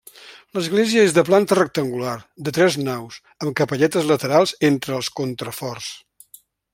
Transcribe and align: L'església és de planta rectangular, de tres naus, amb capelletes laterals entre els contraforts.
L'església 0.57 1.01
és 1.07 1.11
de 1.17 1.23
planta 1.27 1.57
rectangular, 1.59 2.15
de 2.47 2.55
tres 2.59 2.79
naus, 2.87 3.19
amb 3.45 3.55
capelletes 3.63 4.11
laterals 4.15 4.55
entre 4.73 4.97
els 5.01 5.15
contraforts. 5.21 5.93